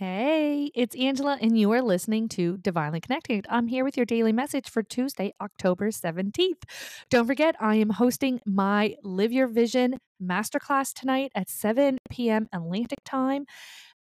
[0.00, 3.44] Hey, it's Angela, and you are listening to Divinely Connected.
[3.50, 6.62] I'm here with your daily message for Tuesday, October 17th.
[7.10, 12.48] Don't forget, I am hosting my Live Your Vision masterclass tonight at 7 p.m.
[12.50, 13.44] Atlantic time.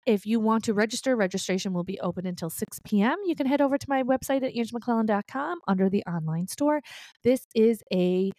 [0.08, 3.18] If you want to register, registration will be open until 6 p.m.
[3.28, 6.82] You can head over to my website at angelmcclellan.com under the online store.
[7.24, 8.32] This is a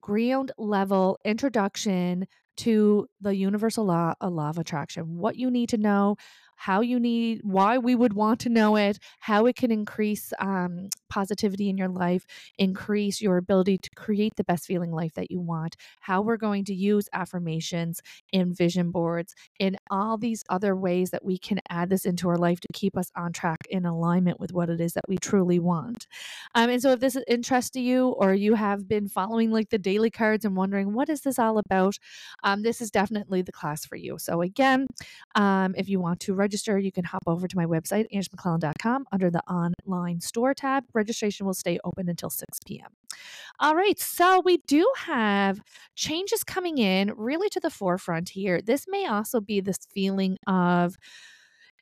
[0.00, 2.26] ground level introduction
[2.58, 6.16] to the universal law, a law of attraction, what you need to know,
[6.56, 10.88] how you need, why we would want to know it, how it can increase um,
[11.08, 12.24] positivity in your life,
[12.58, 16.64] increase your ability to create the best feeling life that you want, how we're going
[16.64, 18.00] to use affirmations
[18.32, 22.38] in vision boards, in all these other ways that we can add this into our
[22.38, 25.58] life to keep us on track in alignment with what it is that we truly
[25.58, 26.06] want.
[26.54, 29.68] Um, and so, if this is interest to you, or you have been following like
[29.68, 31.98] the daily cards and wondering what is this all about,
[32.46, 34.18] um, this is definitely the class for you.
[34.18, 34.86] So, again,
[35.34, 39.30] um, if you want to register, you can hop over to my website, angelmcclellan.com, under
[39.30, 40.84] the online store tab.
[40.94, 42.90] Registration will stay open until 6 p.m.
[43.58, 45.60] All right, so we do have
[45.96, 48.62] changes coming in really to the forefront here.
[48.62, 50.96] This may also be this feeling of,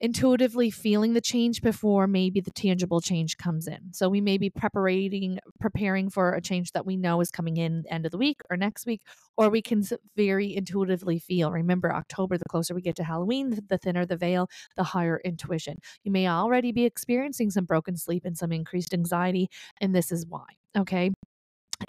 [0.05, 3.79] intuitively feeling the change before maybe the tangible change comes in.
[3.93, 7.85] So we may be preparing preparing for a change that we know is coming in
[7.89, 9.01] end of the week or next week,
[9.39, 9.83] or we can
[10.15, 11.51] very intuitively feel.
[11.51, 15.79] Remember, October, the closer we get to Halloween, the thinner the veil, the higher intuition.
[16.03, 19.49] You may already be experiencing some broken sleep and some increased anxiety,
[19.81, 20.45] and this is why.
[20.77, 21.13] Okay.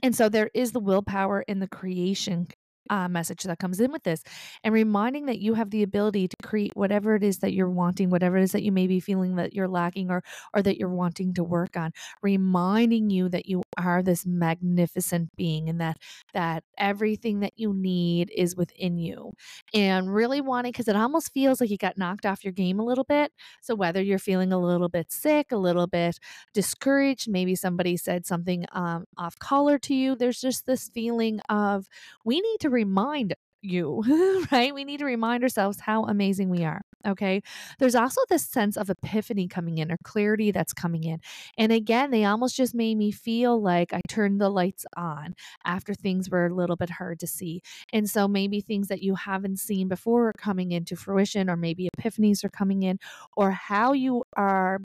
[0.01, 2.47] And so there is the willpower in the creation
[2.89, 4.23] uh, message that comes in with this
[4.63, 8.09] and reminding that you have the ability to create whatever it is that you're wanting
[8.09, 10.89] whatever it is that you may be feeling that you're lacking or or that you're
[10.89, 11.91] wanting to work on
[12.21, 15.97] reminding you that you are this magnificent being and that
[16.33, 19.31] that everything that you need is within you
[19.73, 22.85] and really wanting because it almost feels like you got knocked off your game a
[22.85, 23.31] little bit.
[23.61, 26.19] So whether you're feeling a little bit sick a little bit
[26.53, 31.87] discouraged maybe somebody said something um, off color to you there's just this feeling of
[32.23, 34.03] we need to remind you,
[34.51, 34.73] right?
[34.73, 36.81] We need to remind ourselves how amazing we are.
[37.07, 37.41] Okay.
[37.79, 41.19] There's also this sense of epiphany coming in or clarity that's coming in.
[41.57, 45.93] And again, they almost just made me feel like I turned the lights on after
[45.93, 47.61] things were a little bit hard to see.
[47.93, 51.89] And so maybe things that you haven't seen before are coming into fruition, or maybe
[51.99, 52.97] epiphanies are coming in,
[53.37, 54.79] or how you are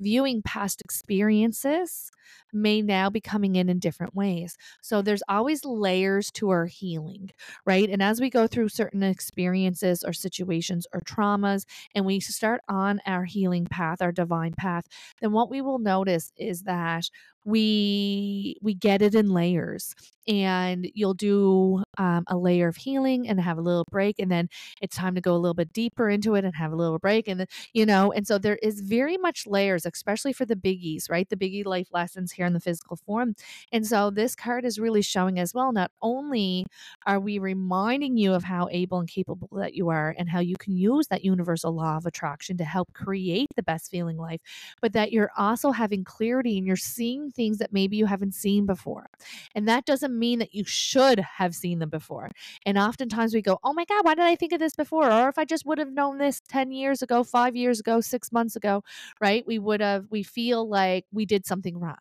[0.00, 2.10] viewing past experiences
[2.52, 4.56] may now be coming in in different ways.
[4.82, 7.30] So there's always layers to our healing,
[7.66, 7.88] right?
[7.88, 13.00] And as we go through certain experiences or situations or traumas and we start on
[13.06, 14.86] our healing path, our divine path,
[15.20, 17.04] then what we will notice is that
[17.44, 19.94] we we get it in layers
[20.28, 24.46] and you'll do um, a layer of healing and have a little break and then
[24.82, 27.26] it's time to go a little bit deeper into it and have a little break
[27.28, 31.10] and then you know and so there is very much layers especially for the biggies
[31.10, 33.34] right the biggie life lessons here in the physical form
[33.72, 36.66] and so this card is really showing as well not only
[37.06, 40.56] are we reminding you of how able and capable that you are and how you
[40.56, 44.40] can use that universal law of attraction to help create the best feeling life
[44.80, 48.66] but that you're also having clarity and you're seeing things that maybe you haven't seen
[48.66, 49.06] before.
[49.54, 52.30] And that doesn't mean that you should have seen them before.
[52.66, 55.10] And oftentimes we go, oh my God, why did I think of this before?
[55.10, 58.32] Or if I just would have known this 10 years ago, five years ago, six
[58.32, 58.82] months ago,
[59.20, 59.46] right?
[59.46, 61.96] We would have, we feel like we did something wrong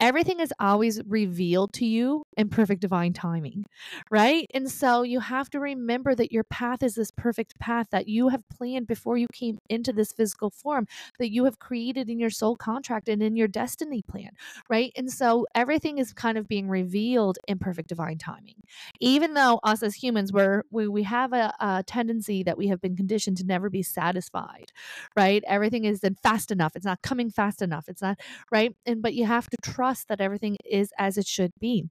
[0.00, 3.66] everything is always revealed to you in perfect divine timing,
[4.10, 4.46] right?
[4.54, 8.28] And so you have to remember that your path is this perfect path that you
[8.28, 10.86] have planned before you came into this physical form,
[11.18, 14.30] that you have created in your soul contract and in your destiny plan,
[14.70, 14.90] right?
[14.96, 18.54] And so everything is kind of being revealed in perfect divine timing.
[19.00, 22.80] Even though us as humans, we're, we, we have a, a tendency that we have
[22.80, 24.72] been conditioned to never be satisfied,
[25.14, 25.44] right?
[25.46, 26.74] Everything is then fast enough.
[26.74, 27.84] It's not coming fast enough.
[27.88, 28.18] It's not,
[28.50, 28.74] right?
[28.86, 31.84] And, but you have to trust trust that everything is as it should be.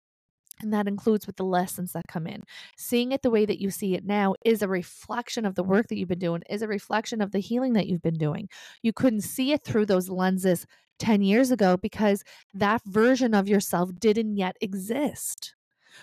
[0.62, 2.44] And that includes with the lessons that come in.
[2.78, 5.88] Seeing it the way that you see it now is a reflection of the work
[5.88, 8.50] that you've been doing, is a reflection of the healing that you've been doing.
[8.82, 10.66] You couldn't see it through those lenses
[11.00, 12.24] 10 years ago because
[12.54, 15.56] that version of yourself didn't yet exist.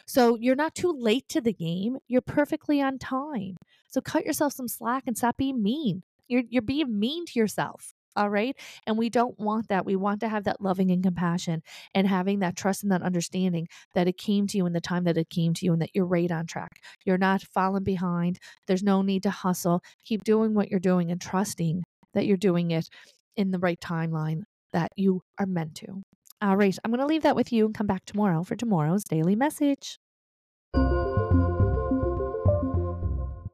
[0.07, 1.99] So you're not too late to the game.
[2.09, 3.57] You're perfectly on time.
[3.89, 6.03] So cut yourself some slack and stop being mean.
[6.29, 7.95] You're, you're being mean to yourself.
[8.17, 8.57] All right.
[8.87, 9.85] And we don't want that.
[9.85, 11.63] We want to have that loving and compassion
[11.95, 15.05] and having that trust and that understanding that it came to you in the time
[15.05, 16.81] that it came to you and that you're right on track.
[17.05, 18.39] You're not falling behind.
[18.67, 19.83] There's no need to hustle.
[20.05, 21.85] Keep doing what you're doing and trusting
[22.15, 22.89] that you're doing it
[23.37, 24.43] in the right timeline
[24.73, 26.03] that you are meant to.
[26.41, 26.77] All right.
[26.85, 29.99] I'm going to leave that with you and come back tomorrow for tomorrow's daily message.